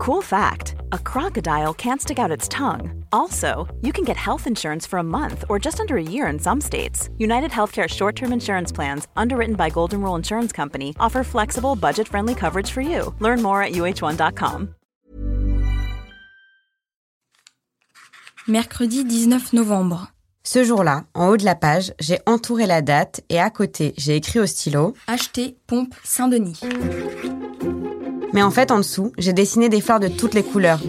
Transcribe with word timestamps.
Cool 0.00 0.22
fact 0.22 0.76
a 0.92 0.98
crocodile 0.98 1.74
can't 1.74 2.00
stick 2.00 2.18
out 2.18 2.30
its 2.30 2.48
tongue. 2.48 3.04
Also, 3.12 3.68
you 3.82 3.92
can 3.92 4.02
get 4.02 4.16
health 4.16 4.46
insurance 4.46 4.86
for 4.86 4.98
a 4.98 5.02
month 5.02 5.44
or 5.50 5.58
just 5.58 5.78
under 5.78 5.98
a 5.98 6.02
year 6.02 6.26
in 6.32 6.38
some 6.38 6.58
states. 6.58 7.10
United 7.18 7.50
Healthcare 7.50 7.86
short 7.86 8.16
term 8.16 8.32
insurance 8.32 8.72
plans, 8.72 9.08
underwritten 9.14 9.56
by 9.56 9.68
Golden 9.68 10.00
Rule 10.00 10.16
Insurance 10.16 10.52
Company, 10.52 10.94
offer 10.98 11.22
flexible, 11.22 11.76
budget 11.76 12.08
friendly 12.08 12.34
coverage 12.34 12.70
for 12.70 12.80
you. 12.80 13.14
Learn 13.20 13.42
more 13.42 13.62
at 13.62 13.72
uh1.com. 13.72 14.68
Mercredi 18.48 19.04
19 19.04 19.52
novembre. 19.52 20.14
Ce 20.42 20.64
jour-là, 20.64 21.04
en 21.14 21.28
haut 21.28 21.36
de 21.36 21.44
la 21.44 21.54
page, 21.54 21.92
j'ai 22.00 22.20
entouré 22.24 22.64
la 22.64 22.80
date 22.80 23.20
et 23.28 23.38
à 23.38 23.50
côté, 23.50 23.92
j'ai 23.98 24.16
écrit 24.16 24.40
au 24.40 24.46
stylo 24.46 24.94
Acheter 25.06 25.58
pompe 25.66 25.94
Saint-Denis. 26.04 26.58
Mais 28.32 28.42
en 28.42 28.50
fait, 28.50 28.70
en 28.70 28.78
dessous, 28.78 29.12
j'ai 29.18 29.32
dessiné 29.32 29.68
des 29.68 29.80
fleurs 29.80 30.00
de 30.00 30.08
toutes 30.08 30.34
les 30.34 30.42
couleurs. 30.42 30.80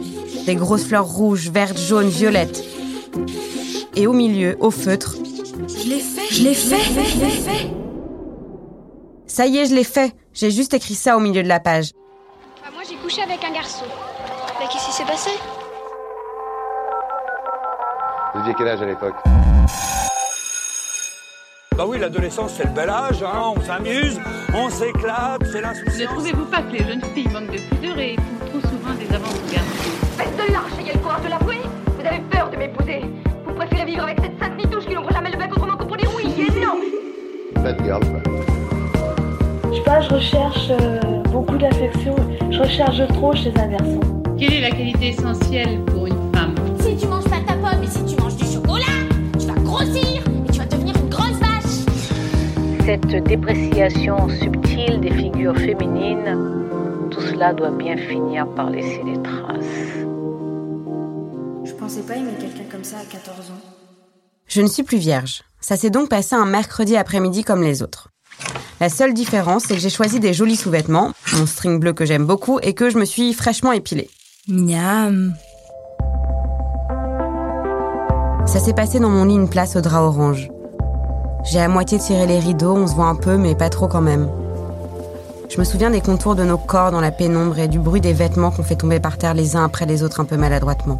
Des 0.45 0.55
grosses 0.55 0.85
fleurs 0.85 1.07
rouges, 1.07 1.49
vertes, 1.49 1.77
jaunes, 1.77 2.09
violettes. 2.09 2.63
Et 3.95 4.07
au 4.07 4.13
milieu, 4.13 4.57
au 4.59 4.71
feutre. 4.71 5.15
Je 5.67 5.89
l'ai 5.89 5.99
fait, 5.99 6.33
je 6.33 6.43
l'ai 6.43 6.53
fait, 6.53 6.75
fait, 6.75 7.03
fait, 7.03 7.29
fait. 7.29 7.71
Ça 9.25 9.45
y 9.47 9.57
est, 9.57 9.65
je 9.65 9.75
l'ai 9.75 9.83
fait. 9.83 10.13
J'ai 10.33 10.51
juste 10.51 10.73
écrit 10.73 10.95
ça 10.95 11.17
au 11.17 11.19
milieu 11.19 11.43
de 11.43 11.47
la 11.47 11.59
page. 11.59 11.91
Ah, 12.63 12.69
moi, 12.73 12.83
j'ai 12.87 12.95
couché 12.97 13.21
avec 13.21 13.43
un 13.43 13.53
garçon. 13.53 13.85
Mais 14.59 14.67
qu'est-ce 14.67 14.85
qui 14.85 14.93
s'est 14.93 15.05
passé? 15.05 15.31
Vous 18.33 18.39
aviez 18.41 18.53
quel 18.57 18.67
âge 18.67 18.81
à 18.81 18.85
l'époque? 18.85 19.15
Bah 21.81 21.87
oui, 21.89 21.97
l'adolescence, 21.97 22.53
c'est 22.57 22.65
le 22.65 22.69
bel 22.75 22.91
âge, 22.91 23.23
hein, 23.23 23.53
on 23.57 23.61
s'amuse, 23.61 24.21
on 24.53 24.69
s'éclate, 24.69 25.41
c'est 25.51 25.57
Ne 25.57 25.61
l'insouciance. 25.63 26.13
trouvez-vous 26.13 26.45
pas 26.45 26.61
que 26.61 26.73
les 26.73 26.83
jeunes 26.83 27.01
filles 27.15 27.27
manquent 27.33 27.51
de 27.51 27.57
pudeur 27.57 27.97
et 27.97 28.15
font 28.17 28.45
trop 28.45 28.69
souvent 28.69 28.93
des 28.99 29.05
garçons 29.05 29.35
Faites 30.15 30.37
de 30.37 30.53
lâche, 30.53 30.79
ayez 30.79 30.93
le 30.93 30.99
courage 30.99 31.23
de 31.23 31.29
l'avouer 31.29 31.57
Vous 31.87 32.05
avez 32.05 32.19
peur 32.29 32.51
de 32.51 32.57
m'épouser 32.57 33.01
Vous 33.47 33.53
préférez 33.55 33.85
vivre 33.85 34.03
avec 34.03 34.19
cette 34.21 34.37
sainte 34.39 34.57
nitouche 34.59 34.85
qui 34.85 34.93
n'ouvre 34.93 35.11
jamais 35.11 35.31
le 35.31 35.39
bec 35.39 35.51
autrement 35.51 35.75
que 35.75 35.83
pour 35.85 35.97
dire 35.97 36.11
oui 36.15 36.31
et 36.55 36.59
non 36.63 37.63
Bad 37.63 37.83
girl. 37.83 38.03
Je 39.71 39.75
sais 39.77 39.83
pas, 39.83 40.01
je 40.01 40.09
recherche 40.13 40.67
euh, 40.69 41.23
beaucoup 41.31 41.57
d'affection. 41.57 42.15
Je 42.51 42.59
recherche 42.59 43.07
trop 43.07 43.33
chez 43.33 43.51
un 43.57 43.67
garçon. 43.69 43.99
Quelle 44.37 44.53
est 44.53 44.61
la 44.61 44.69
qualité 44.69 45.07
essentielle 45.07 45.83
pour 45.85 46.05
une 46.05 46.31
femme? 46.31 46.53
Si 46.79 46.95
tu 46.95 47.07
manges 47.07 47.23
pas 47.23 47.39
ta 47.47 47.53
pomme 47.53 47.81
et 47.81 47.87
si 47.87 48.05
tu 48.05 48.21
manges 48.21 48.35
du 48.35 48.45
chocolat, 48.45 48.85
tu 49.39 49.47
vas 49.47 49.53
grossir 49.53 50.20
Cette 52.85 53.23
dépréciation 53.23 54.27
subtile 54.27 54.99
des 55.01 55.11
figures 55.11 55.55
féminines, 55.55 57.07
tout 57.11 57.21
cela 57.21 57.53
doit 57.53 57.71
bien 57.71 57.95
finir 57.95 58.47
par 58.55 58.69
laisser 58.69 59.01
des 59.03 59.21
traces. 59.21 59.65
Je 61.63 61.73
pensais 61.73 62.01
pas 62.01 62.15
aimer 62.15 62.33
quelqu'un 62.39 62.69
comme 62.71 62.83
ça 62.83 62.97
à 62.97 63.05
14 63.05 63.51
ans. 63.51 63.61
Je 64.47 64.61
ne 64.61 64.67
suis 64.67 64.83
plus 64.83 64.97
vierge. 64.97 65.43
Ça 65.59 65.77
s'est 65.77 65.89
donc 65.91 66.09
passé 66.09 66.35
un 66.35 66.45
mercredi 66.45 66.97
après-midi 66.97 67.43
comme 67.43 67.61
les 67.61 67.83
autres. 67.83 68.09
La 68.79 68.89
seule 68.89 69.13
différence, 69.13 69.65
c'est 69.65 69.75
que 69.75 69.79
j'ai 69.79 69.89
choisi 69.89 70.19
des 70.19 70.33
jolis 70.33 70.55
sous-vêtements, 70.55 71.13
mon 71.37 71.45
string 71.45 71.79
bleu 71.79 71.93
que 71.93 72.05
j'aime 72.05 72.25
beaucoup, 72.25 72.59
et 72.61 72.73
que 72.73 72.89
je 72.89 72.97
me 72.97 73.05
suis 73.05 73.33
fraîchement 73.33 73.71
épilée. 73.71 74.09
Miam. 74.47 75.35
Ça 78.47 78.59
s'est 78.59 78.73
passé 78.73 78.99
dans 78.99 79.09
mon 79.09 79.25
lit 79.25 79.35
une 79.35 79.49
place 79.49 79.75
au 79.75 79.81
drap 79.81 80.01
orange. 80.01 80.50
J'ai 81.43 81.59
à 81.59 81.67
moitié 81.67 81.97
tiré 81.97 82.27
les 82.27 82.39
rideaux, 82.39 82.75
on 82.75 82.87
se 82.87 82.93
voit 82.93 83.07
un 83.07 83.15
peu, 83.15 83.35
mais 83.35 83.55
pas 83.55 83.69
trop 83.69 83.87
quand 83.87 84.01
même. 84.01 84.29
Je 85.49 85.59
me 85.59 85.63
souviens 85.63 85.89
des 85.89 86.01
contours 86.01 86.35
de 86.35 86.43
nos 86.43 86.57
corps 86.57 86.91
dans 86.91 87.01
la 87.01 87.11
pénombre 87.11 87.59
et 87.59 87.67
du 87.67 87.79
bruit 87.79 87.99
des 87.99 88.13
vêtements 88.13 88.51
qu'on 88.51 88.63
fait 88.63 88.75
tomber 88.75 88.99
par 88.99 89.17
terre 89.17 89.33
les 89.33 89.55
uns 89.55 89.65
après 89.65 89.85
les 89.85 90.03
autres 90.03 90.19
un 90.19 90.25
peu 90.25 90.37
maladroitement. 90.37 90.99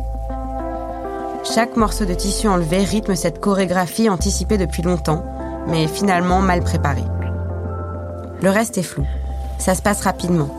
Chaque 1.44 1.78
morceau 1.78 2.06
de 2.06 2.14
tissu 2.14 2.48
enlevé 2.48 2.84
rythme 2.84 3.16
cette 3.16 3.40
chorégraphie 3.40 4.10
anticipée 4.10 4.58
depuis 4.58 4.84
longtemps, 4.84 5.24
mais 5.68 5.88
finalement 5.88 6.42
mal 6.42 6.62
préparée. 6.62 7.06
Le 8.42 8.50
reste 8.50 8.78
est 8.78 8.84
flou. 8.84 9.06
Ça 9.58 9.76
se 9.76 9.82
passe 9.82 10.02
rapidement. 10.02 10.50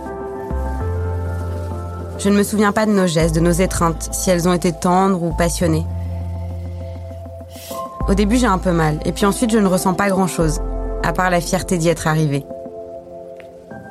Je 2.19 2.29
ne 2.29 2.37
me 2.37 2.45
souviens 2.45 2.73
pas 2.73 2.87
de 2.87 2.93
nos 2.93 3.09
gestes, 3.09 3.35
de 3.35 3.41
nos 3.41 3.51
étreintes, 3.51 4.09
si 4.13 4.31
elles 4.31 4.49
ont 4.49 4.53
été 4.53 4.73
tendres 4.73 5.23
ou 5.23 5.33
passionnées. 5.33 5.87
Au 8.09 8.15
début, 8.15 8.37
j'ai 8.37 8.47
un 8.47 8.59
peu 8.59 8.73
mal, 8.73 8.99
et 9.05 9.13
puis 9.13 9.27
ensuite, 9.27 9.51
je 9.51 9.59
ne 9.59 9.67
ressens 9.67 9.95
pas 9.95 10.09
grand-chose, 10.09 10.61
à 11.03 11.13
part 11.13 11.31
la 11.31 11.41
fierté 11.41 11.79
d'y 11.79 11.89
être 11.89 12.07
arrivée. 12.07 12.45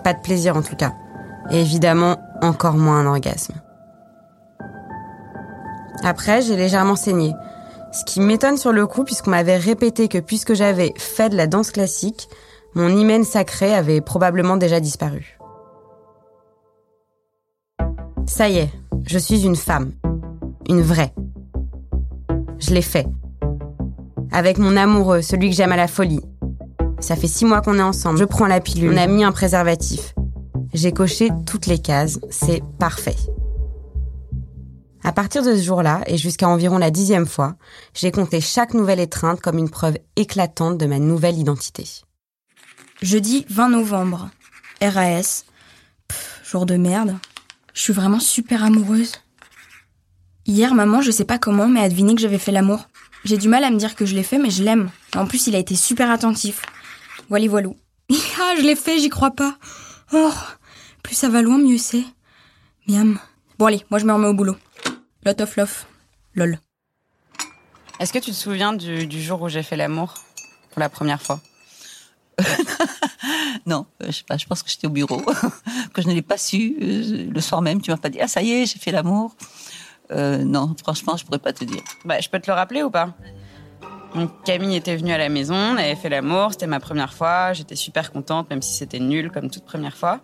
Pas 0.04 0.14
de 0.14 0.22
plaisir 0.22 0.58
en 0.58 0.62
tout 0.62 0.76
cas, 0.76 0.94
et 1.50 1.62
évidemment, 1.62 2.18
encore 2.42 2.76
moins 2.76 3.00
un 3.00 3.06
orgasme. 3.06 3.54
Après, 6.04 6.42
j'ai 6.42 6.56
légèrement 6.56 6.96
saigné, 6.96 7.34
ce 7.92 8.04
qui 8.06 8.22
m'étonne 8.22 8.58
sur 8.58 8.72
le 8.72 8.88
coup 8.88 9.04
puisqu'on 9.04 9.32
m'avait 9.32 9.58
répété 9.58 10.08
que 10.08 10.18
puisque 10.18 10.54
j'avais 10.54 10.94
fait 10.98 11.30
de 11.30 11.36
la 11.36 11.48
danse 11.48 11.72
classique, 11.72 12.28
mon 12.74 12.90
hymen 12.90 13.24
sacré 13.24 13.74
avait 13.74 14.02
probablement 14.02 14.58
déjà 14.58 14.80
disparu. 14.80 15.38
Ça 18.26 18.48
y 18.48 18.60
est, 18.60 18.70
je 19.06 19.18
suis 19.18 19.46
une 19.46 19.58
femme. 19.58 19.92
Une 20.70 20.82
vraie. 20.82 21.14
Je 22.60 22.74
l'ai 22.74 22.82
fait. 22.82 23.08
Avec 24.32 24.58
mon 24.58 24.78
amoureux, 24.78 25.22
celui 25.22 25.50
que 25.50 25.56
j'aime 25.56 25.74
à 25.74 25.78
la 25.78 25.88
folie. 25.88 26.22
Ça 27.00 27.16
fait 27.16 27.28
six 27.28 27.46
mois 27.46 27.62
qu'on 27.62 27.78
est 27.78 27.84
ensemble. 27.84 28.18
Je 28.18 28.24
prends 28.24 28.48
la 28.48 28.62
pilule. 28.62 28.94
On 28.94 28.98
a 28.98 29.08
mis 29.08 29.24
un 29.24 29.32
préservatif. 29.32 30.14
J'ai 30.74 30.94
coché 30.94 31.30
toutes 31.46 31.66
les 31.66 31.80
cases. 31.80 32.20
C'est 32.30 32.62
parfait. 32.80 33.18
À 35.04 35.12
partir 35.12 35.44
de 35.44 35.56
ce 35.56 35.64
jour-là, 35.64 36.02
et 36.06 36.18
jusqu'à 36.18 36.48
environ 36.48 36.78
la 36.78 36.92
dixième 36.92 37.26
fois, 37.26 37.56
j'ai 37.94 38.12
compté 38.12 38.40
chaque 38.40 38.74
nouvelle 38.74 39.00
étreinte 39.00 39.42
comme 39.42 39.58
une 39.58 39.70
preuve 39.70 39.98
éclatante 40.16 40.78
de 40.78 40.86
ma 40.86 41.00
nouvelle 41.00 41.38
identité. 41.38 41.86
Jeudi 43.02 43.46
20 43.50 43.70
novembre. 43.70 44.30
RAS. 44.82 45.44
Pff, 46.08 46.42
jour 46.46 46.66
de 46.66 46.78
merde. 46.78 47.18
Je 47.74 47.82
suis 47.82 47.94
vraiment 47.94 48.20
super 48.20 48.64
amoureuse. 48.64 49.14
Hier, 50.46 50.74
maman, 50.74 51.02
je 51.02 51.12
sais 51.12 51.26
pas 51.26 51.40
comment, 51.40 51.68
mais 51.68 51.82
a 51.82 51.90
deviné 51.90 52.16
que 52.16 52.22
j'avais 52.22 52.38
fait 52.38 52.52
l'amour. 52.52 52.88
J'ai 53.24 53.38
du 53.38 53.48
mal 53.48 53.64
à 53.64 53.70
me 53.70 53.78
dire 53.78 53.96
que 53.96 54.06
je 54.06 54.16
l'ai 54.16 54.24
fait, 54.24 54.38
mais 54.38 54.50
je 54.50 54.64
l'aime. 54.64 54.90
En 55.16 55.26
plus, 55.28 55.48
il 55.48 55.56
a 55.56 55.60
été 55.60 55.76
super 55.76 56.10
attentif. 56.10 56.62
Voilà, 57.30 57.48
voilou. 57.48 57.76
ah, 58.12 58.54
je 58.58 58.62
l'ai 58.64 58.76
fait, 58.76 59.00
j'y 59.00 59.10
crois 59.10 59.32
pas. 59.32 59.58
Oh, 60.14 60.34
plus 61.04 61.16
ça 61.16 61.30
va 61.30 61.42
loin, 61.42 61.58
mieux 61.58 61.78
c'est. 61.78 62.04
Miam. 62.88 63.20
Bon, 63.58 63.68
allez, 63.68 63.86
moi 63.90 64.00
je 64.00 64.06
me 64.06 64.14
remets 64.14 64.28
au 64.28 64.34
boulot. 64.34 64.58
Lot 65.26 65.40
of 65.40 65.56
love. 65.56 65.86
Lol. 66.36 66.60
Est-ce 68.00 68.12
que 68.12 68.20
tu 68.20 68.32
te 68.32 68.36
souviens 68.36 68.74
du, 68.74 69.06
du 69.06 69.22
jour 69.22 69.42
où 69.44 69.50
j'ai 69.50 69.62
fait 69.64 69.76
l'amour 69.78 70.16
pour 70.72 70.80
la 70.80 70.90
première 70.90 71.22
fois? 71.22 71.40
Non, 73.68 73.86
euh, 74.02 74.08
je 74.08 74.12
sais 74.14 74.24
pas, 74.28 74.38
je 74.38 74.48
pense 74.48 74.64
que 74.64 74.70
j'étais 74.72 74.88
au 74.88 74.90
bureau, 74.90 75.22
que 75.94 76.02
je 76.02 76.08
ne 76.08 76.14
l'ai 76.14 76.24
pas 76.24 76.38
su. 76.40 76.76
euh, 76.82 77.30
Le 77.32 77.42
soir 77.42 77.62
même, 77.62 77.80
tu 77.82 77.92
m'as 77.92 77.98
pas 77.98 78.10
dit, 78.10 78.20
ah 78.20 78.28
ça 78.28 78.42
y 78.42 78.52
est, 78.52 78.66
j'ai 78.66 78.80
fait 78.80 78.92
l'amour. 78.92 79.36
Euh, 80.12 80.40
non, 80.40 80.74
franchement, 80.82 81.18
je 81.18 81.26
pourrais 81.26 81.40
pas 81.40 81.54
te 81.54 81.64
dire. 81.64 81.82
Bah, 82.06 82.20
je 82.20 82.30
peux 82.30 82.40
te 82.40 82.50
le 82.50 82.56
rappeler 82.56 82.84
ou 82.84 82.90
pas? 82.90 83.10
Donc, 84.16 84.30
Camille 84.44 84.76
était 84.76 84.96
venue 84.98 85.14
à 85.14 85.18
la 85.18 85.30
maison, 85.30 85.56
on 85.56 85.78
avait 85.78 85.96
fait 85.96 86.10
l'amour, 86.10 86.52
c'était 86.52 86.68
ma 86.68 86.82
première 86.82 87.14
fois, 87.14 87.54
j'étais 87.54 87.78
super 87.78 88.12
contente, 88.12 88.50
même 88.50 88.62
si 88.62 88.74
c'était 88.74 89.00
nul 89.00 89.32
comme 89.32 89.50
toute 89.50 89.64
première 89.64 89.96
fois. 89.96 90.20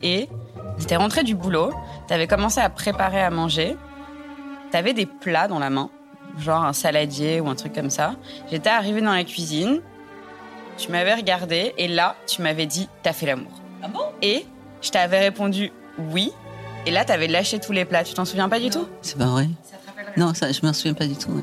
Et 0.00 0.28
t'étais 0.78 0.96
rentrée 0.96 1.24
du 1.24 1.34
boulot, 1.34 1.72
t'avais 2.06 2.26
commencé 2.26 2.60
à 2.60 2.70
préparer 2.70 3.20
à 3.20 3.30
manger, 3.30 3.76
t'avais 4.70 4.94
des 4.94 5.04
plats 5.04 5.46
dans 5.46 5.58
la 5.58 5.68
main, 5.68 5.90
genre 6.38 6.64
un 6.64 6.72
saladier 6.72 7.40
ou 7.40 7.48
un 7.48 7.54
truc 7.54 7.74
comme 7.74 7.90
ça. 7.90 8.14
J'étais 8.50 8.70
arrivée 8.70 9.02
dans 9.02 9.12
la 9.12 9.24
cuisine, 9.24 9.82
tu 10.78 10.90
m'avais 10.90 11.14
regardé 11.14 11.74
et 11.76 11.88
là, 11.88 12.16
tu 12.26 12.40
m'avais 12.40 12.66
dit 12.66 12.88
t'as 13.02 13.12
fait 13.12 13.26
l'amour. 13.26 13.52
Ah 13.82 13.88
bon? 13.88 14.04
Et 14.22 14.46
je 14.80 14.90
t'avais 14.90 15.18
répondu 15.18 15.70
oui. 15.98 16.32
Et 16.86 16.90
là, 16.90 17.04
t'avais 17.04 17.28
lâché 17.28 17.58
tous 17.58 17.72
les 17.72 17.84
plats. 17.84 18.04
Tu 18.04 18.14
t'en 18.14 18.24
souviens 18.24 18.48
pas 18.48 18.60
du 18.60 18.70
tout? 18.70 18.86
C'est 19.02 19.18
pas 19.18 19.26
vrai. 19.26 19.48
Non, 20.16 20.34
ça, 20.34 20.50
je 20.52 20.60
m'en 20.64 20.72
souviens 20.72 20.94
pas 20.94 21.06
du 21.06 21.16
tout. 21.16 21.42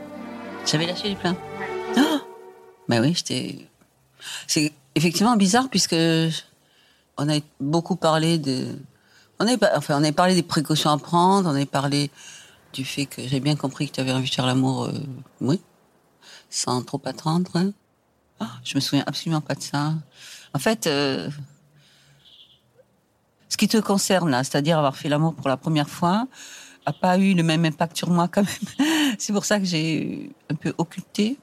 J'avais 0.66 0.88
lâché 0.88 1.10
les 1.10 1.16
plats. 1.16 1.36
Ah 1.98 2.22
bah 2.88 2.98
oui, 3.02 3.14
j'étais. 3.16 3.68
C'est 4.48 4.72
effectivement 4.96 5.36
bizarre 5.36 5.70
puisque 5.70 5.96
on 7.18 7.30
a 7.30 7.40
beaucoup 7.60 7.96
parlé 7.96 8.38
de. 8.38 8.76
On 9.40 9.58
pas- 9.58 9.72
enfin, 9.76 9.96
on 10.00 10.04
avait 10.04 10.12
parlé 10.12 10.34
des 10.34 10.44
précautions 10.44 10.90
à 10.90 10.98
prendre. 10.98 11.50
On 11.50 11.54
avait 11.56 11.66
parlé 11.66 12.10
du 12.74 12.86
fait 12.86 13.06
que 13.06 13.22
j'ai 13.28 13.40
bien 13.40 13.56
compris 13.56 13.88
que 13.90 13.96
tu 13.96 14.02
avais 14.02 14.12
envie 14.12 14.30
de 14.30 14.34
faire 14.36 14.46
l'amour, 14.46 14.86
euh, 14.86 14.92
oui, 15.42 15.62
sans 16.50 16.82
trop 16.84 17.02
attendre. 17.06 17.52
hein. 17.56 17.72
Ah, 18.40 18.50
je 18.64 18.76
me 18.76 18.82
souviens 18.82 19.04
absolument 19.08 19.42
pas 19.42 19.56
de 19.56 19.62
ça. 19.62 19.94
En 20.54 20.60
fait, 20.60 20.88
euh, 20.88 21.30
ce 23.50 23.58
qui 23.58 23.68
te 23.68 23.78
concerne 23.78 24.30
là, 24.30 24.44
c'est-à-dire 24.44 24.78
avoir 24.78 24.96
fait 24.96 25.10
l'amour 25.10 25.34
pour 25.36 25.48
la 25.50 25.58
première 25.58 25.90
fois, 25.90 26.28
a 26.86 26.94
pas 26.94 27.18
eu 27.18 27.34
le 27.34 27.44
même 27.44 27.66
impact 27.66 27.98
sur 27.98 28.10
moi 28.10 28.28
quand 28.32 28.44
même. 28.44 29.18
C'est 29.18 29.34
pour 29.34 29.46
ça 29.46 29.60
que 29.60 29.66
j'ai 29.66 30.32
un 30.50 30.56
peu 30.56 30.74
occulté. 30.78 31.38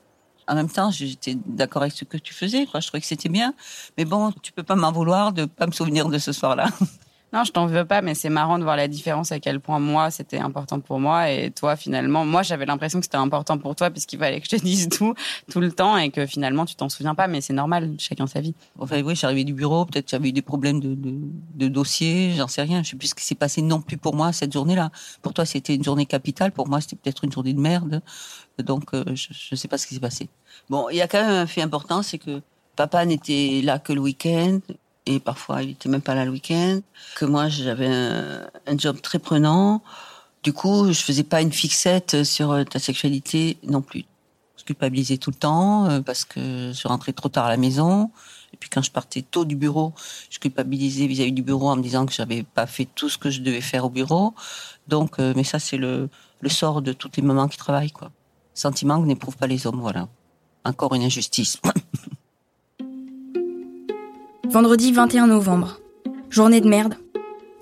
En 0.48 0.54
même 0.54 0.68
temps, 0.68 0.90
j'étais 0.90 1.36
d'accord 1.46 1.82
avec 1.82 1.94
ce 1.94 2.04
que 2.04 2.16
tu 2.16 2.34
faisais, 2.34 2.66
quoi. 2.66 2.80
Je 2.80 2.88
trouvais 2.88 3.00
que 3.00 3.06
c'était 3.06 3.28
bien. 3.28 3.54
Mais 3.96 4.04
bon, 4.04 4.32
tu 4.42 4.52
peux 4.52 4.64
pas 4.64 4.74
m'en 4.74 4.90
vouloir 4.90 5.32
de 5.32 5.44
pas 5.44 5.66
me 5.66 5.72
souvenir 5.72 6.08
de 6.08 6.18
ce 6.18 6.32
soir-là. 6.32 6.68
Non, 7.32 7.44
je 7.44 7.52
t'en 7.52 7.64
veux 7.64 7.86
pas, 7.86 8.02
mais 8.02 8.14
c'est 8.14 8.28
marrant 8.28 8.58
de 8.58 8.62
voir 8.62 8.76
la 8.76 8.88
différence 8.88 9.32
à 9.32 9.40
quel 9.40 9.58
point 9.58 9.78
moi 9.78 10.10
c'était 10.10 10.38
important 10.38 10.80
pour 10.80 11.00
moi 11.00 11.30
et 11.30 11.50
toi 11.50 11.76
finalement, 11.76 12.26
moi 12.26 12.42
j'avais 12.42 12.66
l'impression 12.66 12.98
que 12.98 13.06
c'était 13.06 13.16
important 13.16 13.56
pour 13.56 13.74
toi 13.74 13.90
puisqu'il 13.90 14.18
fallait 14.18 14.38
que 14.38 14.44
je 14.50 14.56
te 14.56 14.62
dise 14.62 14.90
tout 14.90 15.14
tout 15.50 15.60
le 15.60 15.72
temps 15.72 15.96
et 15.96 16.10
que 16.10 16.26
finalement 16.26 16.66
tu 16.66 16.74
t'en 16.74 16.90
souviens 16.90 17.14
pas, 17.14 17.28
mais 17.28 17.40
c'est 17.40 17.54
normal, 17.54 17.94
chacun 17.98 18.26
sa 18.26 18.42
vie. 18.42 18.54
Enfin 18.78 19.02
oui, 19.02 19.16
j'arrivais 19.16 19.44
du 19.44 19.54
bureau, 19.54 19.86
peut-être 19.86 20.10
j'avais 20.10 20.28
eu 20.28 20.32
des 20.32 20.42
problèmes 20.42 20.78
de, 20.78 20.94
de, 20.94 21.14
de 21.54 21.68
dossier, 21.68 22.34
j'en 22.36 22.48
sais 22.48 22.62
rien, 22.62 22.82
je 22.82 22.90
sais 22.90 22.96
plus 22.96 23.08
ce 23.08 23.14
qui 23.14 23.24
s'est 23.24 23.34
passé 23.34 23.62
non 23.62 23.80
plus 23.80 23.96
pour 23.96 24.14
moi 24.14 24.32
cette 24.34 24.52
journée-là. 24.52 24.90
Pour 25.22 25.32
toi 25.32 25.46
c'était 25.46 25.74
une 25.74 25.84
journée 25.84 26.04
capitale, 26.04 26.52
pour 26.52 26.68
moi 26.68 26.82
c'était 26.82 26.96
peut-être 26.96 27.24
une 27.24 27.32
journée 27.32 27.54
de 27.54 27.60
merde, 27.60 28.02
donc 28.58 28.92
euh, 28.92 29.04
je, 29.14 29.28
je 29.30 29.54
sais 29.54 29.68
pas 29.68 29.78
ce 29.78 29.86
qui 29.86 29.94
s'est 29.94 30.00
passé. 30.00 30.28
Bon, 30.68 30.90
il 30.90 30.96
y 30.96 31.00
a 31.00 31.08
quand 31.08 31.22
même 31.22 31.30
un 31.30 31.46
fait 31.46 31.62
important, 31.62 32.02
c'est 32.02 32.18
que 32.18 32.42
papa 32.76 33.06
n'était 33.06 33.60
là 33.62 33.78
que 33.78 33.94
le 33.94 34.00
week-end 34.00 34.60
et 35.06 35.20
parfois 35.20 35.62
il 35.62 35.70
était 35.70 35.88
même 35.88 36.02
pas 36.02 36.14
là 36.14 36.24
le 36.24 36.30
week-end. 36.30 36.80
Que 37.16 37.24
moi 37.24 37.48
j'avais 37.48 37.88
un, 37.88 38.46
un, 38.66 38.78
job 38.78 39.00
très 39.00 39.18
prenant. 39.18 39.82
Du 40.42 40.52
coup, 40.52 40.92
je 40.92 41.00
faisais 41.00 41.22
pas 41.22 41.40
une 41.40 41.52
fixette 41.52 42.24
sur 42.24 42.64
ta 42.68 42.78
sexualité 42.78 43.58
non 43.62 43.80
plus. 43.80 44.04
Je 44.62 44.64
culpabilisais 44.64 45.16
tout 45.16 45.30
le 45.30 45.36
temps 45.36 45.86
euh, 45.86 46.00
parce 46.00 46.24
que 46.24 46.72
je 46.72 46.86
rentrais 46.86 47.12
trop 47.12 47.28
tard 47.28 47.46
à 47.46 47.48
la 47.48 47.56
maison. 47.56 48.12
Et 48.52 48.56
puis 48.56 48.70
quand 48.70 48.82
je 48.82 48.92
partais 48.92 49.22
tôt 49.22 49.44
du 49.44 49.56
bureau, 49.56 49.92
je 50.30 50.38
culpabilisais 50.38 51.08
vis-à-vis 51.08 51.32
du 51.32 51.42
bureau 51.42 51.68
en 51.68 51.74
me 51.74 51.82
disant 51.82 52.06
que 52.06 52.12
j'avais 52.12 52.44
pas 52.44 52.68
fait 52.68 52.84
tout 52.84 53.08
ce 53.08 53.18
que 53.18 53.28
je 53.28 53.40
devais 53.40 53.60
faire 53.60 53.84
au 53.84 53.90
bureau. 53.90 54.34
Donc, 54.86 55.18
euh, 55.18 55.32
mais 55.34 55.42
ça 55.42 55.58
c'est 55.58 55.78
le, 55.78 56.08
le 56.40 56.48
sort 56.48 56.80
de 56.80 56.92
toutes 56.92 57.16
les 57.16 57.24
mamans 57.24 57.48
qui 57.48 57.58
travaillent 57.58 57.90
quoi. 57.90 58.12
Sentiment 58.54 59.00
que 59.02 59.06
n'éprouvent 59.06 59.36
pas 59.36 59.48
les 59.48 59.66
hommes, 59.66 59.80
voilà. 59.80 60.08
Encore 60.64 60.94
une 60.94 61.02
injustice. 61.02 61.60
Vendredi 64.52 64.92
21 64.92 65.28
novembre. 65.28 65.80
Journée 66.28 66.60
de 66.60 66.68
merde. 66.68 66.96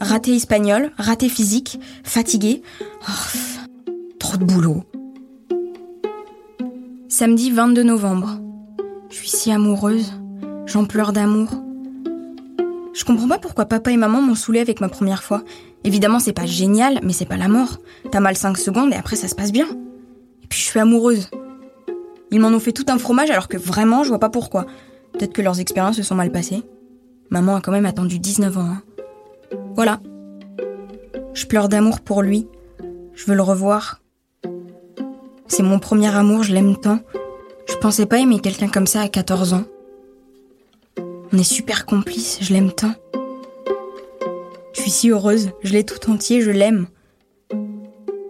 Raté 0.01 0.35
espagnol, 0.35 0.91
raté 0.99 1.29
physique, 1.29 1.79
fatigué. 2.03 2.63
Trop 4.19 4.37
de 4.37 4.45
boulot. 4.45 4.83
Samedi 7.09 7.53
22 7.53 7.85
novembre. 7.85 8.41
Je 9.09 9.15
suis 9.15 9.29
si 9.29 9.53
amoureuse. 9.53 10.15
J'en 10.67 10.85
pleure 10.85 11.13
d'amour. 11.13 11.51
Je 12.93 13.05
comprends 13.05 13.29
pas 13.29 13.39
pourquoi 13.39 13.67
papa 13.67 13.93
et 13.93 13.97
maman 13.97 14.21
m'ont 14.21 14.35
saoulé 14.35 14.59
avec 14.59 14.81
ma 14.81 14.89
première 14.89 15.23
fois. 15.23 15.45
Évidemment, 15.85 16.19
c'est 16.19 16.33
pas 16.33 16.47
génial, 16.47 16.99
mais 17.05 17.13
c'est 17.13 17.25
pas 17.25 17.37
la 17.37 17.47
mort. 17.47 17.79
T'as 18.11 18.19
mal 18.19 18.37
5 18.37 18.59
secondes 18.59 18.93
et 18.93 18.97
après 18.97 19.15
ça 19.15 19.29
se 19.29 19.37
passe 19.37 19.53
bien. 19.53 19.69
Et 20.43 20.49
puis 20.49 20.59
je 20.59 20.65
suis 20.65 20.81
amoureuse. 20.81 21.31
Ils 22.33 22.41
m'en 22.41 22.49
ont 22.49 22.59
fait 22.59 22.73
tout 22.73 22.87
un 22.89 22.99
fromage 22.99 23.31
alors 23.31 23.47
que 23.47 23.59
vraiment, 23.59 24.03
je 24.03 24.09
vois 24.09 24.19
pas 24.19 24.29
pourquoi. 24.29 24.67
Peut-être 25.13 25.33
que 25.33 25.43
leurs 25.43 25.61
expériences 25.61 25.95
se 25.95 26.03
sont 26.03 26.17
mal 26.17 26.33
passées. 26.33 26.65
Maman 27.31 27.57
a 27.57 27.61
quand 27.61 27.71
même 27.71 27.87
attendu 27.87 28.19
19 28.19 28.59
ans. 28.59 28.61
Hein. 28.61 28.83
Voilà. 29.77 30.01
Je 31.33 31.47
pleure 31.47 31.69
d'amour 31.69 32.01
pour 32.01 32.23
lui. 32.23 32.49
Je 33.15 33.27
veux 33.27 33.37
le 33.37 33.43
revoir. 33.43 34.01
C'est 35.47 35.63
mon 35.63 35.79
premier 35.79 36.15
amour, 36.15 36.43
je 36.43 36.53
l'aime 36.53 36.77
tant. 36.77 36.99
Je 37.69 37.77
pensais 37.77 38.07
pas 38.07 38.19
aimer 38.19 38.41
quelqu'un 38.41 38.69
comme 38.69 38.89
ça 38.89 39.03
à 39.03 39.09
14 39.09 39.55
ans. 39.55 39.65
On 41.33 41.39
est 41.39 41.45
super 41.45 41.87
complices, 41.87 42.39
je 42.41 42.53
l'aime 42.53 42.73
tant. 42.73 42.95
Je 44.73 44.81
suis 44.81 44.91
si 44.91 45.11
heureuse, 45.11 45.51
je 45.63 45.73
l'ai 45.73 45.85
tout 45.85 46.11
entier, 46.11 46.41
je 46.41 46.51
l'aime. 46.51 46.89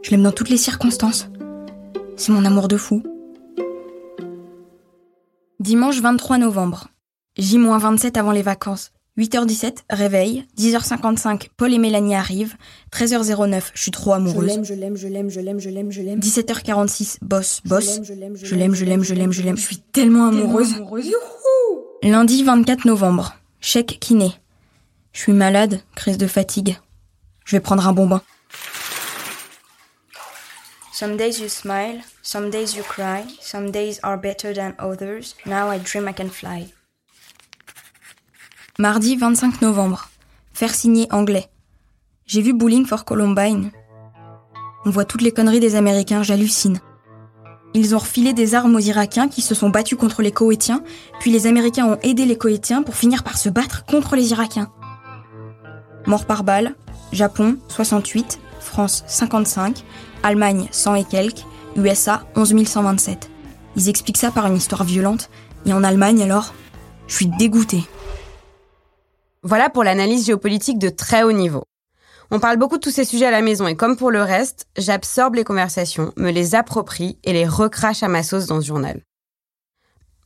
Je 0.02 0.10
l'aime 0.10 0.22
dans 0.22 0.32
toutes 0.32 0.50
les 0.50 0.58
circonstances. 0.58 1.30
C'est 2.16 2.32
mon 2.32 2.44
amour 2.44 2.68
de 2.68 2.76
fou. 2.76 3.02
Dimanche 5.58 6.00
23 6.00 6.36
novembre. 6.36 6.88
J-27 7.36 8.18
avant 8.18 8.32
les 8.32 8.42
vacances. 8.42 8.92
8h17, 9.18 9.78
réveil. 9.90 10.46
10h55, 10.58 11.48
Paul 11.56 11.74
et 11.74 11.78
Mélanie 11.78 12.14
arrivent. 12.14 12.54
13h09, 12.92 13.62
je 13.74 13.82
suis 13.82 13.90
trop 13.90 14.12
amoureuse. 14.12 14.60
Je 14.62 14.74
l'aime, 14.74 14.96
je 14.96 15.08
l'aime, 15.08 15.30
je 15.30 15.40
l'aime, 15.40 15.60
je 15.60 15.70
l'aime, 15.70 15.90
je 15.90 16.00
l'aime. 16.00 16.20
17h46, 16.20 17.18
boss, 17.20 17.60
boss. 17.64 18.00
Je 18.02 18.14
l'aime, 18.14 18.36
je 18.36 18.54
l'aime, 18.54 18.74
je 18.74 18.84
l'aime, 18.84 19.02
je 19.02 19.14
l'aime, 19.14 19.32
je 19.32 19.42
l'aime. 19.42 19.56
Je 19.56 19.62
suis 19.62 19.78
tellement 19.78 20.28
amoureuse. 20.28 20.74
Lundi 22.02 22.42
24 22.42 22.86
novembre. 22.86 23.34
Chèque 23.60 23.98
kiné. 24.00 24.32
Je 25.12 25.20
suis 25.20 25.32
malade, 25.32 25.80
crise 25.94 26.18
de 26.18 26.26
fatigue. 26.26 26.78
Je 27.44 27.56
vais 27.56 27.60
prendre 27.60 27.86
un 27.86 27.92
bon 27.92 28.06
bain. 28.06 28.22
Some 30.92 31.16
days 31.16 31.40
you 31.40 31.48
smile, 31.48 32.00
some 32.22 32.50
days 32.50 32.74
you 32.76 32.82
cry, 32.82 33.24
some 33.40 33.70
days 33.70 33.98
are 34.02 34.18
better 34.18 34.54
than 34.54 34.74
others. 34.78 35.34
Now 35.46 35.70
I 35.70 35.78
dream 35.78 36.06
I 36.08 36.12
can 36.12 36.28
fly. 36.28 36.68
Mardi 38.80 39.14
25 39.14 39.60
novembre. 39.60 40.08
Faire 40.54 40.74
signer 40.74 41.06
anglais. 41.12 41.50
J'ai 42.24 42.40
vu 42.40 42.54
Bowling 42.54 42.86
for 42.86 43.04
Columbine. 43.04 43.72
On 44.86 44.90
voit 44.90 45.04
toutes 45.04 45.20
les 45.20 45.32
conneries 45.32 45.60
des 45.60 45.74
Américains, 45.76 46.22
j'hallucine. 46.22 46.80
Ils 47.74 47.94
ont 47.94 47.98
refilé 47.98 48.32
des 48.32 48.54
armes 48.54 48.74
aux 48.74 48.78
Irakiens 48.78 49.28
qui 49.28 49.42
se 49.42 49.54
sont 49.54 49.68
battus 49.68 49.98
contre 49.98 50.22
les 50.22 50.32
Koweïtiens, 50.32 50.82
puis 51.18 51.30
les 51.30 51.46
Américains 51.46 51.84
ont 51.88 51.98
aidé 52.02 52.24
les 52.24 52.38
Koweïtiens 52.38 52.82
pour 52.82 52.96
finir 52.96 53.22
par 53.22 53.36
se 53.36 53.50
battre 53.50 53.84
contre 53.84 54.16
les 54.16 54.30
Irakiens. 54.30 54.72
Mort 56.06 56.24
par 56.24 56.42
balle, 56.42 56.74
Japon 57.12 57.58
68, 57.68 58.40
France 58.60 59.04
55, 59.06 59.84
Allemagne 60.22 60.68
100 60.70 60.94
et 60.94 61.04
quelques, 61.04 61.44
USA 61.76 62.24
11 62.34 62.64
127. 62.64 63.30
Ils 63.76 63.90
expliquent 63.90 64.16
ça 64.16 64.30
par 64.30 64.46
une 64.46 64.56
histoire 64.56 64.84
violente, 64.84 65.28
et 65.66 65.74
en 65.74 65.84
Allemagne 65.84 66.22
alors, 66.22 66.54
je 67.08 67.16
suis 67.16 67.26
dégoûtée. 67.26 67.84
Voilà 69.42 69.70
pour 69.70 69.84
l'analyse 69.84 70.26
géopolitique 70.26 70.78
de 70.78 70.90
très 70.90 71.22
haut 71.22 71.32
niveau. 71.32 71.64
On 72.30 72.40
parle 72.40 72.58
beaucoup 72.58 72.76
de 72.76 72.82
tous 72.82 72.90
ces 72.90 73.06
sujets 73.06 73.24
à 73.24 73.30
la 73.30 73.40
maison 73.40 73.66
et 73.66 73.74
comme 73.74 73.96
pour 73.96 74.10
le 74.10 74.22
reste, 74.22 74.66
j'absorbe 74.76 75.34
les 75.34 75.44
conversations, 75.44 76.12
me 76.16 76.30
les 76.30 76.54
approprie 76.54 77.18
et 77.24 77.32
les 77.32 77.46
recrache 77.46 78.02
à 78.02 78.08
ma 78.08 78.22
sauce 78.22 78.46
dans 78.46 78.60
ce 78.60 78.66
journal. 78.66 79.00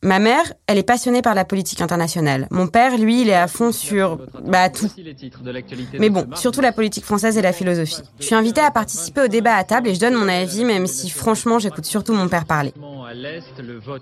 Ma 0.04 0.18
mère, 0.18 0.52
elle 0.66 0.76
est 0.76 0.82
passionnée 0.82 1.22
par 1.22 1.34
la 1.34 1.46
politique 1.46 1.80
internationale. 1.80 2.46
Mon 2.50 2.66
père, 2.66 2.98
lui, 2.98 3.22
il 3.22 3.30
est 3.30 3.34
à 3.34 3.48
fond 3.48 3.72
sur 3.72 4.18
bah 4.44 4.68
tout. 4.68 4.90
Mais 5.98 6.10
bon, 6.10 6.26
surtout 6.34 6.60
la 6.60 6.72
politique 6.72 7.06
française 7.06 7.38
et 7.38 7.42
la 7.42 7.54
philosophie. 7.54 8.02
Je 8.20 8.26
suis 8.26 8.34
invitée 8.34 8.60
à 8.60 8.70
participer 8.70 9.22
au 9.22 9.28
débat 9.28 9.54
à 9.54 9.64
table 9.64 9.88
et 9.88 9.94
je 9.94 10.00
donne 10.00 10.14
mon 10.14 10.28
avis, 10.28 10.64
même 10.64 10.86
si 10.86 11.08
franchement, 11.08 11.58
j'écoute 11.58 11.86
surtout 11.86 12.12
mon 12.12 12.28
père 12.28 12.44
parler. 12.44 12.74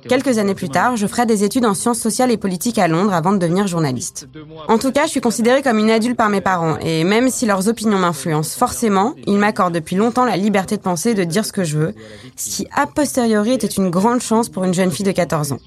Quelques 0.09 0.39
années 0.39 0.57
plus 0.57 0.71
tard, 0.71 0.97
je 0.97 1.07
ferai 1.07 1.25
des 1.25 1.45
études 1.45 1.67
en 1.67 1.75
sciences 1.75 2.01
sociales 2.01 2.33
et 2.33 2.37
politiques 2.37 2.79
à 2.79 2.89
Londres 2.89 3.15
avant 3.15 3.31
de 3.31 3.39
devenir 3.39 3.69
journaliste. 3.69 4.29
En 4.67 4.79
tout 4.79 4.91
cas, 4.91 5.05
je 5.05 5.11
suis 5.11 5.21
considérée 5.21 5.63
comme 5.63 5.79
une 5.79 5.91
adulte 5.91 6.17
par 6.17 6.31
mes 6.31 6.41
parents 6.41 6.79
et 6.79 7.05
même 7.05 7.31
si 7.31 7.47
leurs 7.47 7.69
opinions 7.69 7.99
m'influencent 7.99 8.59
forcément, 8.59 9.15
ils 9.29 9.39
m'accordent 9.39 9.75
depuis 9.75 9.95
longtemps 9.95 10.25
la 10.25 10.37
liberté 10.37 10.77
de 10.77 10.83
penser 10.83 11.11
et 11.11 11.15
de 11.15 11.23
dire 11.23 11.45
ce 11.45 11.53
que 11.53 11.63
je 11.63 11.79
veux, 11.79 11.95
ce 12.35 12.57
qui 12.57 12.67
a 12.75 12.89
posteriori 12.89 13.53
était 13.53 13.69
une 13.69 13.91
grande 13.91 14.21
chance 14.21 14.49
pour 14.49 14.65
une 14.65 14.75
jeune 14.75 14.91
fille 14.91 15.07
de 15.07 15.13
14 15.13 15.53
ans. 15.53 15.59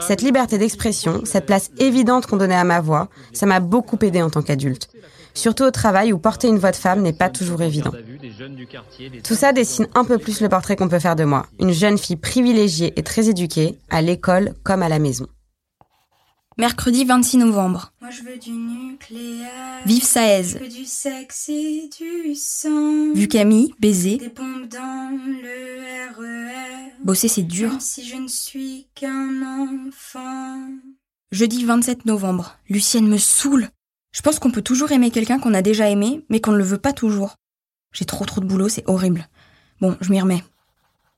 Cette 0.00 0.22
liberté 0.22 0.58
d'expression, 0.58 1.22
cette 1.24 1.46
place 1.46 1.70
évidente 1.78 2.26
qu'on 2.26 2.36
donnait 2.36 2.54
à 2.54 2.64
ma 2.64 2.80
voix, 2.80 3.08
ça 3.32 3.46
m'a 3.46 3.60
beaucoup 3.60 3.98
aidé 4.02 4.22
en 4.22 4.30
tant 4.30 4.42
qu'adulte. 4.42 4.88
Surtout 5.34 5.64
au 5.64 5.70
travail 5.70 6.12
où 6.12 6.18
porter 6.18 6.48
une 6.48 6.58
voix 6.58 6.72
de 6.72 6.76
femme 6.76 7.00
n'est 7.02 7.12
pas 7.12 7.28
toujours 7.28 7.62
évident. 7.62 7.92
Tout 9.22 9.34
ça 9.34 9.52
dessine 9.52 9.86
un 9.94 10.04
peu 10.04 10.18
plus 10.18 10.40
le 10.40 10.48
portrait 10.48 10.74
qu'on 10.74 10.88
peut 10.88 10.98
faire 10.98 11.16
de 11.16 11.24
moi. 11.24 11.46
Une 11.60 11.72
jeune 11.72 11.98
fille 11.98 12.16
privilégiée 12.16 12.92
et 12.96 13.02
très 13.02 13.28
éduquée, 13.28 13.78
à 13.88 14.02
l'école 14.02 14.54
comme 14.64 14.82
à 14.82 14.88
la 14.88 14.98
maison. 14.98 15.26
Mercredi 16.56 17.04
26 17.04 17.38
novembre. 17.38 17.92
Moi 18.08 18.16
je 18.16 18.22
veux 18.22 18.38
du 18.38 18.52
nucléaire. 18.52 19.82
Vive 19.84 20.02
Saez. 20.02 20.54
Je 20.54 20.58
veux 20.60 20.68
du 20.68 20.86
sexe 20.86 21.50
et 21.50 21.90
du 21.94 22.34
sang. 22.34 23.12
Vu 23.12 23.28
Camille, 23.28 23.74
baiser. 23.80 24.16
Des 24.16 24.30
bombes 24.30 24.66
dans 24.66 25.10
le 25.12 26.16
RER. 26.16 26.92
Bosser 27.04 27.28
c'est 27.28 27.42
dur. 27.42 27.68
Même 27.68 27.80
si 27.80 28.08
je 28.08 28.16
ne 28.16 28.26
suis 28.26 28.88
qu'un 28.94 29.42
enfant. 29.42 30.70
Jeudi 31.32 31.66
27 31.66 32.06
novembre. 32.06 32.56
Lucienne 32.70 33.06
me 33.06 33.18
saoule. 33.18 33.68
Je 34.12 34.22
pense 34.22 34.38
qu'on 34.38 34.52
peut 34.52 34.62
toujours 34.62 34.90
aimer 34.90 35.10
quelqu'un 35.10 35.38
qu'on 35.38 35.52
a 35.52 35.60
déjà 35.60 35.90
aimé, 35.90 36.24
mais 36.30 36.40
qu'on 36.40 36.52
ne 36.52 36.56
le 36.56 36.64
veut 36.64 36.78
pas 36.78 36.94
toujours. 36.94 37.36
J'ai 37.92 38.06
trop 38.06 38.24
trop 38.24 38.40
de 38.40 38.46
boulot, 38.46 38.70
c'est 38.70 38.88
horrible. 38.88 39.28
Bon, 39.82 39.98
je 40.00 40.08
m'y 40.08 40.18
remets. 40.18 40.44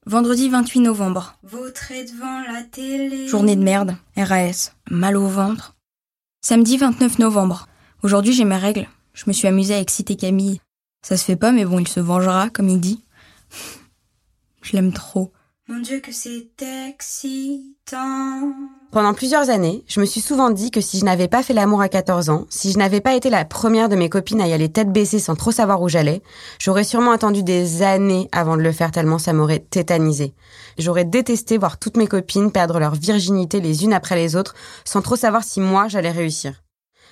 Vendredi 0.06 0.48
28 0.48 0.80
novembre. 0.80 1.38
Vautrer 1.44 2.04
devant 2.04 2.40
la 2.52 2.64
télé. 2.64 3.28
Journée 3.28 3.54
de 3.54 3.62
merde, 3.62 3.94
RAS, 4.16 4.72
mal 4.90 5.16
au 5.16 5.28
ventre. 5.28 5.76
Samedi 6.42 6.78
29 6.78 7.18
novembre. 7.18 7.68
Aujourd'hui 8.02 8.32
j'ai 8.32 8.44
mes 8.44 8.56
règles. 8.56 8.88
Je 9.12 9.24
me 9.26 9.32
suis 9.34 9.46
amusée 9.46 9.74
à 9.74 9.80
exciter 9.80 10.16
Camille. 10.16 10.62
Ça 11.02 11.18
se 11.18 11.24
fait 11.24 11.36
pas, 11.36 11.52
mais 11.52 11.66
bon, 11.66 11.78
il 11.78 11.86
se 11.86 12.00
vengera, 12.00 12.48
comme 12.48 12.70
il 12.70 12.80
dit. 12.80 13.04
Je 14.62 14.72
l'aime 14.72 14.92
trop. 14.92 15.32
Mon 15.68 15.80
Dieu, 15.80 16.00
que 16.00 16.12
c'est 16.12 16.48
excitant. 16.88 18.54
Pendant 18.90 19.14
plusieurs 19.14 19.50
années, 19.50 19.84
je 19.86 20.00
me 20.00 20.04
suis 20.04 20.20
souvent 20.20 20.50
dit 20.50 20.72
que 20.72 20.80
si 20.80 20.98
je 20.98 21.04
n'avais 21.04 21.28
pas 21.28 21.44
fait 21.44 21.52
l'amour 21.54 21.80
à 21.80 21.88
14 21.88 22.28
ans, 22.28 22.46
si 22.50 22.72
je 22.72 22.78
n'avais 22.78 23.00
pas 23.00 23.14
été 23.14 23.30
la 23.30 23.44
première 23.44 23.88
de 23.88 23.94
mes 23.94 24.08
copines 24.08 24.40
à 24.40 24.48
y 24.48 24.52
aller 24.52 24.68
tête 24.68 24.90
baissée 24.90 25.20
sans 25.20 25.36
trop 25.36 25.52
savoir 25.52 25.80
où 25.80 25.88
j'allais, 25.88 26.22
j'aurais 26.58 26.82
sûrement 26.82 27.12
attendu 27.12 27.44
des 27.44 27.82
années 27.82 28.28
avant 28.32 28.56
de 28.56 28.62
le 28.62 28.72
faire 28.72 28.90
tellement 28.90 29.20
ça 29.20 29.32
m'aurait 29.32 29.60
tétanisé. 29.60 30.34
J'aurais 30.76 31.04
détesté 31.04 31.56
voir 31.56 31.78
toutes 31.78 31.96
mes 31.96 32.08
copines 32.08 32.50
perdre 32.50 32.80
leur 32.80 32.96
virginité 32.96 33.60
les 33.60 33.84
unes 33.84 33.92
après 33.92 34.16
les 34.16 34.34
autres 34.34 34.56
sans 34.84 35.02
trop 35.02 35.14
savoir 35.14 35.44
si 35.44 35.60
moi 35.60 35.86
j'allais 35.86 36.10
réussir. 36.10 36.64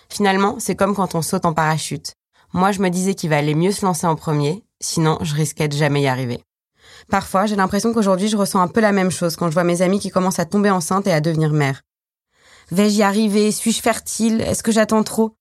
Finalement, 0.09 0.57
c'est 0.59 0.75
comme 0.75 0.97
quand 0.97 1.15
on 1.15 1.23
saute 1.23 1.47
en 1.47 1.53
parachute. 1.53 2.15
Moi, 2.53 2.73
je 2.73 2.81
me 2.81 2.89
disais 2.89 3.15
qu'il 3.15 3.31
valait 3.31 3.55
mieux 3.55 3.73
se 3.73 3.87
lancer 3.87 4.09
en 4.09 4.17
premier, 4.17 4.65
sinon 4.81 5.19
je 5.21 5.33
risquais 5.33 5.69
de 5.69 5.77
jamais 5.77 6.03
y 6.03 6.09
arriver. 6.09 6.41
Parfois, 7.11 7.47
j'ai 7.47 7.57
l'impression 7.57 7.93
qu'aujourd'hui, 7.93 8.29
je 8.29 8.37
ressens 8.37 8.61
un 8.61 8.69
peu 8.69 8.81
la 8.81 8.93
même 8.93 9.11
chose 9.11 9.37
quand 9.37 9.49
je 9.49 9.55
vois 9.55 9.65
mes 9.65 9.83
amis 9.83 10.01
qui 10.01 10.11
commencent 10.11 10.39
à 10.39 10.45
tomber 10.45 10.71
enceinte 10.71 11.07
et 11.07 11.13
à 11.13 11.21
devenir 11.21 11.53
mères. 11.53 11.83
Vais-je 12.71 12.97
y 12.97 13.03
arriver? 13.03 13.51
Suis-je 13.51 13.81
fertile? 13.81 14.41
Est-ce 14.41 14.63
que 14.63 14.73
j'attends 14.73 15.03
trop? 15.03 15.35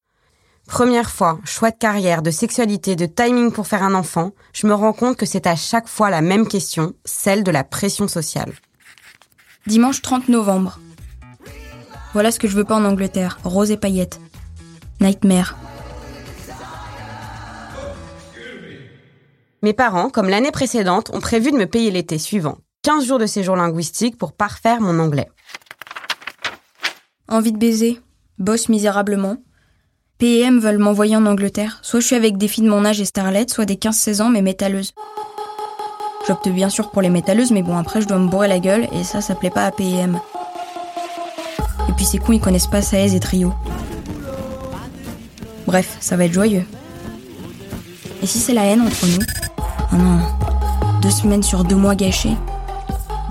Première 0.67 1.09
fois, 1.09 1.39
choix 1.45 1.71
de 1.71 1.77
carrière, 1.77 2.21
de 2.21 2.31
sexualité, 2.31 2.95
de 2.95 3.05
timing 3.05 3.51
pour 3.51 3.67
faire 3.67 3.83
un 3.83 3.93
enfant, 3.93 4.31
je 4.53 4.67
me 4.67 4.73
rends 4.73 4.93
compte 4.93 5.15
que 5.15 5.25
c'est 5.25 5.47
à 5.47 5.55
chaque 5.55 5.87
fois 5.87 6.09
la 6.09 6.21
même 6.21 6.47
question, 6.47 6.93
celle 7.05 7.43
de 7.43 7.51
la 7.51 7.63
pression 7.63 8.07
sociale. 8.09 8.53
Dimanche 9.65 10.01
30 10.01 10.27
novembre. 10.29 10.79
Voilà 12.13 12.31
ce 12.31 12.39
que 12.39 12.47
je 12.47 12.55
veux 12.55 12.63
pas 12.63 12.75
en 12.75 12.85
Angleterre. 12.85 13.39
Rose 13.43 13.71
et 13.71 13.77
paillettes. 13.77 14.19
Nightmare. 14.99 15.55
Mes 19.63 19.73
parents, 19.73 20.09
comme 20.09 20.29
l'année 20.29 20.51
précédente, 20.51 21.09
ont 21.13 21.19
prévu 21.19 21.51
de 21.51 21.57
me 21.57 21.65
payer 21.65 21.89
l'été 21.89 22.19
suivant. 22.19 22.59
15 22.83 23.05
jours 23.05 23.17
de 23.17 23.25
séjour 23.25 23.55
linguistique 23.55 24.15
pour 24.15 24.33
parfaire 24.33 24.81
mon 24.81 24.99
anglais. 24.99 25.29
Envie 27.27 27.51
de 27.51 27.57
baiser. 27.57 27.99
Bosse 28.37 28.69
misérablement. 28.69 29.37
PEM 30.19 30.59
veulent 30.59 30.77
m'envoyer 30.77 31.15
en 31.15 31.25
Angleterre. 31.25 31.79
Soit 31.81 32.01
je 32.01 32.05
suis 32.05 32.15
avec 32.15 32.37
des 32.37 32.47
filles 32.47 32.65
de 32.65 32.69
mon 32.69 32.85
âge 32.85 33.01
et 33.01 33.05
starlettes, 33.05 33.49
soit 33.49 33.65
des 33.65 33.75
15-16 33.75 34.21
ans 34.21 34.29
mais 34.29 34.43
métalleuses. 34.43 34.93
J'opte 36.27 36.49
bien 36.49 36.69
sûr 36.69 36.91
pour 36.91 37.01
les 37.01 37.09
métalleuses, 37.09 37.51
mais 37.51 37.63
bon, 37.63 37.77
après 37.77 38.01
je 38.01 38.07
dois 38.07 38.19
me 38.19 38.27
bourrer 38.27 38.47
la 38.47 38.59
gueule 38.59 38.87
et 38.91 39.03
ça, 39.03 39.21
ça 39.21 39.33
plaît 39.33 39.49
pas 39.49 39.65
à 39.65 39.71
PEM. 39.71 40.19
Et 41.89 41.93
puis 41.93 42.05
ces 42.05 42.19
cons, 42.19 42.33
ils 42.33 42.41
connaissent 42.41 42.67
pas 42.67 42.83
Saez 42.83 43.15
et 43.15 43.19
Trio. 43.19 43.53
Bref, 45.65 45.97
ça 45.99 46.15
va 46.15 46.25
être 46.25 46.33
joyeux. 46.33 46.65
Et 48.21 48.27
si 48.27 48.39
c'est 48.39 48.53
la 48.53 48.65
haine 48.65 48.81
entre 48.81 49.05
nous? 49.07 49.46
Oh 49.91 49.95
non. 49.95 50.19
Deux 51.01 51.09
semaines 51.09 51.43
sur 51.43 51.63
deux 51.63 51.75
mois 51.75 51.95
gâchés. 51.95 52.35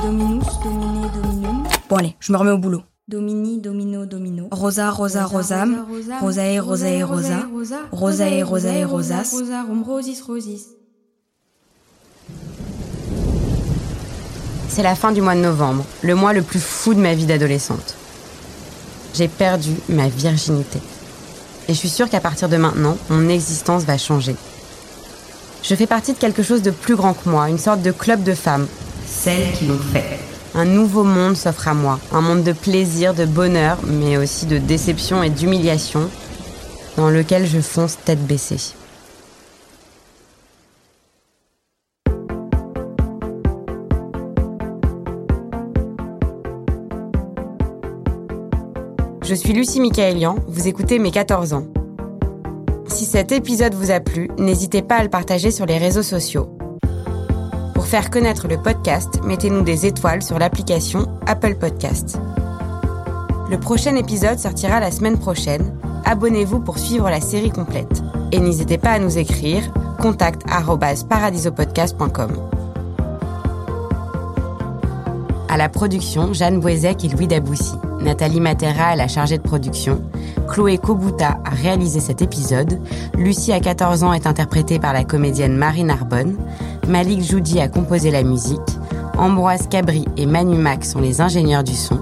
Dominus, 0.03 0.45
dominé, 0.63 1.09
dominum. 1.23 1.65
Bon 1.89 1.97
allez, 1.97 2.17
je 2.21 2.33
me 2.33 2.39
remets 2.39 2.51
au 2.51 2.59
boulot. 2.59 2.83
Domini, 3.09 3.61
domino, 3.61 4.05
domino. 4.07 4.49
Rosa, 4.51 4.91
rosa, 4.91 5.25
rosam. 5.25 5.87
Rosae, 6.21 6.59
rosae, 6.59 7.03
rosa. 7.03 7.47
Rosae, 7.93 8.43
rosae, 8.43 8.85
rosas. 8.85 9.33
Rosarum, 9.33 9.83
rosis, 9.83 10.23
rosis. 10.23 10.67
C'est 14.69 14.83
la 14.83 14.95
fin 14.95 15.13
du 15.13 15.23
mois 15.23 15.35
de 15.35 15.41
novembre, 15.41 15.85
le 16.03 16.15
mois 16.15 16.33
le 16.33 16.43
plus 16.43 16.61
fou 16.61 16.95
de 16.95 17.01
ma 17.01 17.15
vie 17.15 17.27
d'adolescente. 17.27 17.95
J'ai 19.15 19.29
perdu 19.29 19.71
ma 19.89 20.09
virginité. 20.09 20.81
Et 21.69 21.73
je 21.73 21.79
suis 21.79 21.89
sûre 21.89 22.11
qu'à 22.11 22.21
partir 22.21 22.49
de 22.49 22.57
maintenant, 22.57 22.97
mon 23.09 23.29
existence 23.29 23.85
va 23.85 23.97
changer. 23.99 24.37
Je 25.69 25.75
fais 25.75 25.89
partie 25.89 26.13
de 26.13 26.19
quelque 26.19 26.45
chose 26.45 26.63
de 26.63 26.71
plus 26.71 26.95
grand 26.95 27.13
que 27.13 27.29
moi, 27.29 27.51
une 27.51 27.59
sorte 27.59 27.83
de 27.83 27.91
club 27.91 28.23
de 28.23 28.35
femmes. 28.35 28.69
Celles 29.05 29.51
qui 29.51 29.67
l'ont 29.67 29.77
fait. 29.77 30.21
Un 30.55 30.65
nouveau 30.65 31.03
monde 31.03 31.37
s'offre 31.37 31.67
à 31.67 31.75
moi, 31.75 31.99
un 32.13 32.21
monde 32.21 32.45
de 32.45 32.53
plaisir, 32.53 33.15
de 33.15 33.25
bonheur, 33.25 33.79
mais 33.85 34.17
aussi 34.17 34.47
de 34.47 34.59
déception 34.59 35.25
et 35.25 35.29
d'humiliation, 35.29 36.09
dans 36.97 37.11
lequel 37.11 37.49
je 37.49 37.59
fonce 37.59 37.99
tête 38.05 38.25
baissée. 38.25 38.75
Je 49.25 49.35
suis 49.35 49.53
Lucie 49.53 49.81
Michaelian, 49.81 50.37
vous 50.47 50.69
écoutez 50.69 51.01
mes 51.01 51.11
14 51.11 51.55
ans. 51.55 51.67
Si 52.97 53.05
cet 53.05 53.31
épisode 53.31 53.75
vous 53.75 53.91
a 53.91 54.01
plu, 54.01 54.31
n'hésitez 54.39 54.81
pas 54.81 54.95
à 54.95 55.03
le 55.03 55.11
partager 55.11 55.51
sur 55.51 55.67
les 55.67 55.77
réseaux 55.77 56.03
sociaux. 56.03 56.49
Pour 57.75 57.87
faire 57.87 58.09
connaître 58.09 58.49
le 58.49 58.57
podcast, 58.57 59.21
mettez-nous 59.23 59.61
des 59.61 59.85
étoiles 59.85 60.23
sur 60.23 60.39
l'application 60.39 61.07
Apple 61.27 61.57
Podcast. 61.57 62.19
Le 63.51 63.61
prochain 63.61 63.97
épisode 63.97 64.39
sortira 64.39 64.81
la 64.81 64.91
semaine 64.91 65.19
prochaine. 65.19 65.79
Abonnez-vous 66.07 66.61
pour 66.61 66.79
suivre 66.79 67.11
la 67.11 67.21
série 67.21 67.51
complète. 67.51 68.03
Et 68.33 68.41
n'hésitez 68.41 68.79
pas 68.79 68.93
à 68.93 68.99
nous 68.99 69.19
écrire 69.19 69.71
contact@paradisopodcast.com. 70.01 72.31
À 75.51 75.59
la 75.59 75.69
production, 75.69 76.33
Jeanne 76.33 76.61
Boisec 76.61 77.05
et 77.05 77.09
Louis 77.09 77.27
Daboussi. 77.27 77.75
Nathalie 78.07 78.41
Matera 78.41 78.93
est 78.93 78.97
la 78.97 79.09
chargée 79.09 79.37
de 79.37 79.43
production. 79.43 80.01
Chloé 80.49 80.79
Kobuta 80.79 81.39
a 81.45 81.51
réalisé 81.51 81.99
cet 81.99 82.23
épisode. 82.23 82.81
Lucie, 83.19 83.53
à 83.53 83.59
14 83.59 84.05
ans, 84.05 84.13
est 84.13 84.29
interprétée 84.29 84.79
par 84.79 84.93
la 84.93 85.03
comédienne 85.03 85.57
Marie 85.57 85.83
Narbonne. 85.83 86.37
Malik 86.87 87.21
Joudi 87.21 87.59
a 87.59 87.67
composé 87.67 88.13
la 88.13 88.23
musique. 88.23 88.61
Ambroise 89.19 89.67
Cabri 89.69 90.05
et 90.17 90.25
Manu 90.25 90.57
Mac 90.57 90.85
sont 90.85 91.01
les 91.01 91.21
ingénieurs 91.21 91.65
du 91.65 91.75
son. 91.75 91.99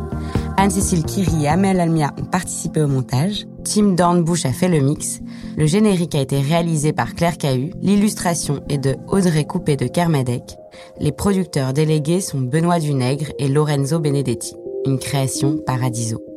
Anne-Cécile 0.59 1.05
Kiri 1.05 1.45
et 1.45 1.49
Amel 1.49 1.81
Almia 1.81 2.13
ont 2.21 2.27
participé 2.27 2.83
au 2.83 2.87
montage. 2.87 3.47
Tim 3.65 3.95
Dornbush 3.95 4.45
a 4.45 4.53
fait 4.53 4.69
le 4.69 4.81
mix. 4.81 5.21
Le 5.57 5.65
générique 5.65 6.15
a 6.15 6.21
été 6.21 6.39
réalisé 6.39 6.93
par 6.93 7.15
Claire 7.15 7.39
Cahu. 7.39 7.71
L'illustration 7.81 8.61
est 8.69 8.77
de 8.77 8.97
Audrey 9.09 9.47
Coupé 9.47 9.79
de 9.79 9.87
Kermadec. 9.87 10.59
Les 11.01 11.13
producteurs 11.13 11.73
délégués 11.73 12.21
sont 12.21 12.43
Benoît 12.43 12.79
Dunègre 12.79 13.33
et 13.39 13.49
Lorenzo 13.49 14.01
Benedetti. 14.01 14.55
Une 14.87 14.99
création 14.99 15.57
Paradiso. 15.57 16.34